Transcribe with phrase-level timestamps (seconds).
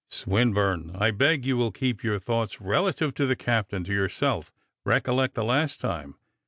[0.09, 4.51] "Swinburne, I beg you will keep your thoughts relative to the captain to yourself;
[4.83, 6.15] recollect the last time.